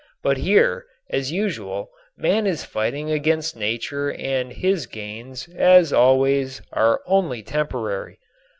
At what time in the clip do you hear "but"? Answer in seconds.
0.23-0.37